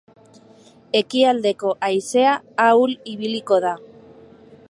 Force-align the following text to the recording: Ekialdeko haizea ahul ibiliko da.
Ekialdeko 0.99 1.75
haizea 1.87 2.33
ahul 2.65 2.97
ibiliko 3.13 3.63
da. 3.69 3.75